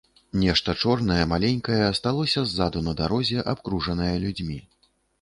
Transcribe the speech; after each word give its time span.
Нешта 0.43 0.73
чорнае, 0.85 1.17
маленькае 1.33 1.79
асталося 1.93 2.45
ззаду 2.49 2.85
на 2.89 2.97
дарозе, 3.05 3.49
абкружанае 3.57 4.13
людзьмі. 4.29 4.63